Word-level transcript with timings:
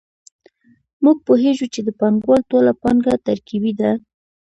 موږ 1.03 1.17
پوهېږو 1.27 1.65
چې 1.73 1.79
د 1.83 1.89
پانګوال 1.99 2.41
ټوله 2.51 2.71
پانګه 2.81 3.13
ترکیبي 3.27 3.73
ده 3.79 3.91